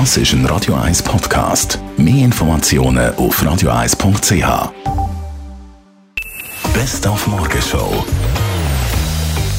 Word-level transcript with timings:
Das 0.00 0.16
ist 0.16 0.32
ein 0.32 0.44
Radio 0.46 0.74
1 0.74 1.04
Podcast. 1.04 1.78
Mehr 1.96 2.24
Informationen 2.24 3.14
auf 3.14 3.40
radio1.ch. 3.40 4.72
Best 6.74 7.06
auf 7.06 7.28
Morgenshow. 7.28 8.04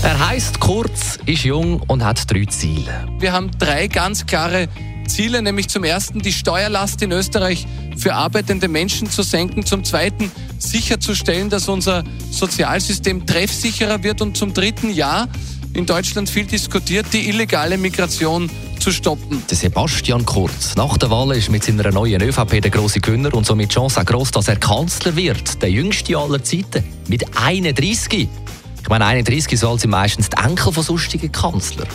Er 0.03 0.27
heißt 0.27 0.59
kurz, 0.59 1.19
ist 1.25 1.45
jung 1.45 1.79
und 1.87 2.03
hat 2.03 2.29
drei 2.29 2.43
Ziele. 2.47 3.07
Wir 3.17 3.31
haben 3.31 3.49
drei 3.57 3.87
ganz 3.87 4.25
klare 4.25 4.67
Ziele, 5.07 5.41
nämlich 5.41 5.70
zum 5.70 5.86
ersten 5.86 6.20
die 6.20 6.34
Steuerlast 6.34 7.02
in 7.02 7.13
Österreich 7.13 7.65
für 7.95 8.13
arbeitende 8.13 8.67
Menschen 8.67 9.09
zu 9.09 9.23
senken, 9.23 9.65
zum 9.65 9.86
zweiten 9.86 10.29
sicherzustellen, 10.59 11.49
dass 11.49 11.70
unser 11.70 12.04
Sozialsystem 12.29 13.25
treffsicherer 13.25 14.04
wird 14.04 14.21
und 14.21 14.36
zum 14.36 14.54
dritten 14.54 14.89
Jahr 14.89 15.29
in 15.76 15.86
Deutschland 15.86 16.30
viel 16.30 16.46
diskutiert, 16.46 17.07
die 17.12 17.28
illegale 17.30 17.78
Migration 17.78 18.50
zu 18.80 18.92
stoppen. 18.92 19.44
Der 19.50 19.57
Sebastian 19.57 20.25
Kurz. 20.25 20.75
Nach 20.75 20.98
der 20.98 21.10
Wahl 21.10 21.36
ist 21.36 21.50
mit 21.50 21.64
seiner 21.64 21.92
neuen 21.92 22.21
ÖVP 22.21 22.61
der 22.61 22.71
große 22.71 23.02
Gewinner 23.02 23.33
und 23.33 23.46
somit 23.46 23.74
Chance 23.74 24.00
auch 24.00 24.06
gross, 24.06 24.32
dass 24.32 24.47
er 24.47 24.56
Kanzler 24.56 25.16
wird. 25.16 25.61
Der 25.61 25.69
jüngste 25.69 26.18
aller 26.18 26.43
Zeiten. 26.43 26.83
Mit 27.07 27.25
31. 27.38 28.30
Ich 28.82 28.89
meine, 28.89 29.06
31 29.06 29.60
so 29.60 29.69
alt 29.69 29.82
sind 29.82 29.89
meistens 29.89 30.30
die 30.30 30.38
Enkel 30.38 30.71
von 30.71 30.83
sonstigen 30.83 31.32
Kanzlern. 31.32 31.88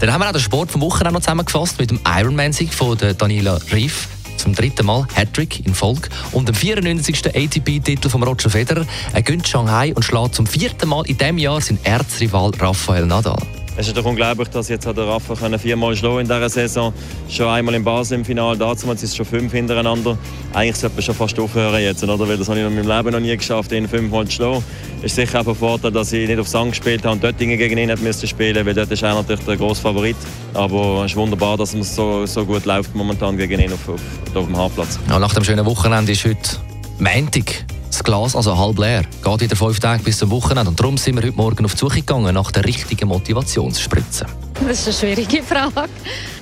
Dann 0.00 0.12
haben 0.12 0.20
wir 0.20 0.28
auch 0.28 0.32
den 0.32 0.40
Sport 0.40 0.72
vom 0.72 0.80
Wochenende 0.80 1.20
zusammengefasst 1.20 1.78
mit 1.78 1.90
dem 1.90 2.00
Ironman-Sieg 2.04 2.74
von 2.74 2.98
Daniela 2.98 3.60
Rief. 3.72 4.08
Zum 4.42 4.56
dritten 4.56 4.86
Mal 4.86 5.06
Hattrick 5.14 5.64
in 5.64 5.72
Folge 5.72 6.08
und 6.32 6.48
dem 6.48 6.56
94. 6.56 7.26
ATP-Titel 7.26 8.08
von 8.08 8.24
Roger 8.24 8.50
Federer. 8.50 8.84
Er 9.12 9.22
gönnt 9.22 9.46
Shanghai 9.46 9.94
und 9.94 10.02
schlägt 10.02 10.34
zum 10.34 10.48
vierten 10.48 10.88
Mal 10.88 11.06
in 11.06 11.16
diesem 11.16 11.38
Jahr 11.38 11.60
seinen 11.60 11.78
Erzrival 11.84 12.50
Rafael 12.58 13.06
Nadal. 13.06 13.38
Es 13.74 13.88
ist 13.88 13.96
doch 13.96 14.04
unglaublich, 14.04 14.48
dass 14.48 14.68
jetzt 14.68 14.84
der 14.84 14.94
Rafa 14.96 15.34
können 15.34 15.58
viermal 15.58 15.96
schlagen 15.96 16.20
in 16.20 16.26
dieser 16.26 16.48
Saison. 16.50 16.92
Schon 17.28 17.48
einmal 17.48 17.74
im 17.74 17.82
Basel 17.82 18.18
im 18.18 18.24
Finale, 18.24 18.58
dazu 18.58 18.86
sind 18.86 19.02
es 19.02 19.16
schon 19.16 19.24
fünf 19.24 19.50
hintereinander. 19.50 20.18
Eigentlich 20.52 20.76
sollte 20.76 20.96
man 20.96 21.02
schon 21.02 21.14
fast 21.14 21.40
aufhören 21.40 21.80
jetzt, 21.80 22.04
oder? 22.04 22.28
Weil 22.28 22.36
das 22.36 22.48
habe 22.48 22.60
ich 22.60 22.66
in 22.66 22.74
meinem 22.74 22.86
Leben 22.86 23.10
noch 23.10 23.20
nie 23.20 23.34
geschafft, 23.34 23.72
ihn 23.72 23.88
fünfmal 23.88 24.26
zu 24.26 24.32
schlagen. 24.32 24.64
Ist 25.00 25.16
sicher 25.16 25.40
auch 25.40 25.46
ein 25.46 25.54
Vorteil, 25.54 25.90
dass 25.90 26.12
ich 26.12 26.28
nicht 26.28 26.38
auf 26.38 26.48
Sang 26.48 26.68
gespielt 26.68 27.02
habe 27.04 27.14
und 27.14 27.24
dort 27.24 27.38
gegen 27.38 27.78
ihn 27.78 27.92
müssen 28.02 28.28
spielen 28.28 28.64
weil 28.66 28.74
dort 28.74 28.90
ist 28.90 29.02
er 29.02 29.14
natürlich 29.14 29.44
der 29.44 29.56
grosse 29.56 29.80
Favorit. 29.80 30.16
Aber 30.52 31.04
es 31.04 31.12
ist 31.12 31.16
wunderbar, 31.16 31.56
dass 31.56 31.72
es 31.72 31.96
so, 31.96 32.26
so 32.26 32.44
gut 32.44 32.66
läuft 32.66 32.94
momentan 32.94 33.38
gegen 33.38 33.58
ihn 33.58 33.72
auf, 33.72 33.88
auf, 33.88 34.00
auf 34.34 34.46
dem 34.46 34.56
Haarplatz. 34.56 34.98
Ja, 35.08 35.18
nach 35.18 35.32
dem 35.32 35.44
schönen 35.44 35.64
Wochenende 35.64 36.12
ist 36.12 36.24
heute 36.26 36.58
Montag 36.98 37.64
das 37.92 38.02
Glas 38.02 38.34
also 38.34 38.56
halb 38.56 38.78
leer. 38.78 39.04
Geht 39.22 39.40
wieder 39.42 39.56
fünf 39.56 39.78
Tage 39.78 40.02
bis 40.02 40.18
zum 40.18 40.30
Wochenende. 40.30 40.70
Und 40.70 40.80
darum 40.80 40.96
sind 40.96 41.16
wir 41.16 41.22
heute 41.22 41.36
Morgen 41.36 41.64
auf 41.64 41.72
die 41.72 41.78
Suche 41.78 42.00
gegangen 42.00 42.34
nach 42.34 42.50
der 42.50 42.64
richtigen 42.64 43.08
Motivationsspritze. 43.08 44.26
Das 44.66 44.86
ist 44.86 45.04
eine 45.04 45.14
schwierige 45.14 45.42
Frage. 45.42 45.90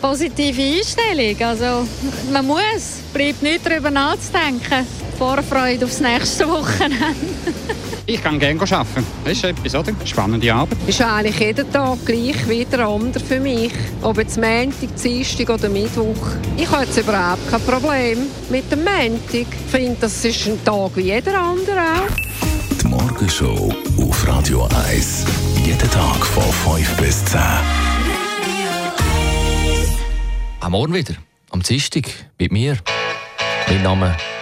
Positive 0.01 0.63
Einstellung. 0.63 1.37
Also, 1.43 1.87
man 2.33 2.47
muss. 2.47 3.01
Bleibt 3.13 3.43
nicht 3.43 3.67
darüber 3.67 3.91
nachzudenken. 3.91 4.87
Vorfreude 5.21 5.85
aufs 5.85 6.01
nächste 6.01 6.49
Wochenende. 6.49 6.97
Ich 8.07 8.21
kann 8.21 8.41
gerne 8.41 8.61
arbeiten. 8.61 9.07
Das 9.23 9.35
ist 9.35 9.45
etwas, 9.45 9.75
oder? 9.75 9.93
Spannende 10.05 10.53
Arbeit. 10.53 10.79
Ist 10.89 11.01
eigentlich 11.01 11.39
jeden 11.39 11.71
Tag 11.71 11.99
gleich 12.05 12.49
wieder 12.49 12.89
anders 12.89 13.23
für 13.23 13.39
mich. 13.39 13.71
Ob 14.03 14.19
jetzt 14.19 14.37
Montag, 14.37 14.97
Dienstag 15.01 15.49
oder 15.49 15.69
Mittwoch. 15.69 16.17
Ich 16.57 16.69
habe 16.69 16.87
jetzt 16.87 16.97
überhaupt 16.97 17.49
kein 17.49 17.61
Problem 17.61 18.19
mit 18.49 18.73
dem 18.73 18.83
Montag. 18.83 19.21
Ich 19.33 19.71
finde, 19.71 19.97
das 20.01 20.25
ist 20.25 20.45
ein 20.49 20.65
Tag 20.65 20.97
wie 20.97 21.03
jeder 21.03 21.39
andere 21.41 21.79
auch. 21.79 22.81
Die 22.83 22.87
Morgenshow 22.89 23.73
auf 23.99 24.27
Radio 24.27 24.67
1. 24.89 25.27
Jeden 25.65 25.91
Tag 25.91 26.27
von 26.27 26.77
5 26.77 26.97
bis 26.97 27.25
10. 27.27 27.41
Am 30.61 30.73
Morgen 30.73 30.95
wieder, 30.95 31.15
am 31.51 31.63
Dienstag, 31.63 32.07
mit 32.39 32.51
mir. 32.51 32.77
Mein 33.69 33.83
Name 33.85 34.17